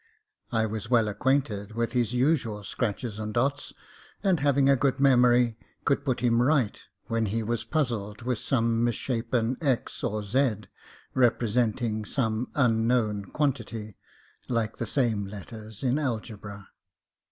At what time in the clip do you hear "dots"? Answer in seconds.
3.35-3.71